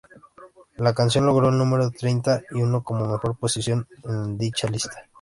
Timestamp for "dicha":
4.35-4.67